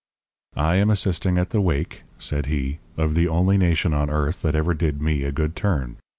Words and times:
"I 0.57 0.77
am 0.77 0.89
assisting 0.89 1.37
at 1.37 1.51
the 1.51 1.61
wake," 1.61 2.01
said 2.17 2.47
he, 2.47 2.79
"of 2.97 3.13
the 3.13 3.27
only 3.27 3.55
nation 3.59 3.93
on 3.93 4.09
earth 4.09 4.41
that 4.41 4.55
ever 4.55 4.73
did 4.73 4.99
me 4.99 5.21
a 5.21 5.31
good 5.31 5.55
turn. 5.55 5.97